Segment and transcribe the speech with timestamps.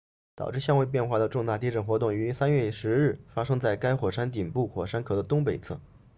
[0.35, 5.79] 导致相位变化的重大地震活动于3月10日发生在该火山顶部火山口的东北侧